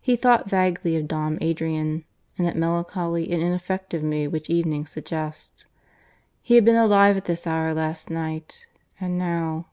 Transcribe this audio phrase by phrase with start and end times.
[0.00, 2.06] He thought vaguely of Dom Adrian,
[2.38, 5.66] in that melancholy and ineffective mood which evening suggests...
[6.40, 8.64] he had been alive at this hour last night
[8.98, 9.66] and now